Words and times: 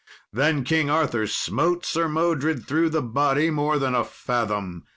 Then 0.33 0.63
King 0.63 0.89
Arthur 0.89 1.27
smote 1.27 1.85
Sir 1.85 2.07
Modred 2.07 2.65
through 2.67 2.89
the 2.89 3.03
body 3.03 3.51
more 3.51 3.77
than 3.77 3.93
a 3.93 4.03
fathom. 4.03 4.83